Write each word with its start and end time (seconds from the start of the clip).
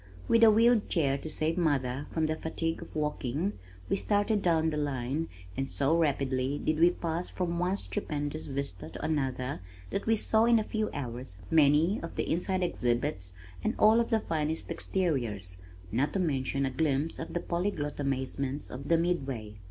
With 0.27 0.43
a 0.43 0.49
wheeled 0.49 0.89
chair 0.89 1.15
to 1.19 1.29
save 1.29 1.59
mother 1.59 2.07
from 2.11 2.25
the 2.25 2.35
fatigue 2.35 2.81
of 2.81 2.95
walking 2.95 3.59
we 3.87 3.95
started 3.95 4.41
down 4.41 4.71
the 4.71 4.77
line 4.77 5.29
and 5.55 5.69
so 5.69 5.95
rapidly 5.95 6.57
did 6.57 6.79
we 6.79 6.89
pass 6.89 7.29
from 7.29 7.59
one 7.59 7.75
stupendous 7.75 8.47
vista 8.47 8.89
to 8.89 9.05
another 9.05 9.59
that 9.91 10.07
we 10.07 10.15
saw 10.15 10.45
in 10.45 10.57
a 10.57 10.63
few 10.63 10.89
hours 10.91 11.37
many 11.51 11.99
of 12.01 12.15
the 12.15 12.27
inside 12.27 12.63
exhibits 12.63 13.33
and 13.63 13.75
all 13.77 13.99
of 13.99 14.09
the 14.09 14.21
finest 14.21 14.71
exteriors 14.71 15.55
not 15.91 16.13
to 16.13 16.19
mention 16.19 16.65
a 16.65 16.71
glimpse 16.71 17.19
of 17.19 17.33
the 17.35 17.39
polyglot 17.39 17.99
amazements 17.99 18.71
of 18.71 18.87
the 18.87 18.97
Midway. 18.97 19.53